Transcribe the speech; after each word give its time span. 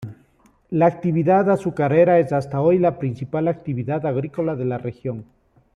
La 0.71 0.87
actividad 0.87 1.47
azucarera 1.51 2.17
es 2.17 2.33
hasta 2.33 2.59
hoy 2.59 2.79
la 2.79 2.97
principal 2.97 3.47
actividad 3.47 4.03
agrícola 4.07 4.55
de 4.55 4.65
la 4.65 4.79
región. 4.79 5.25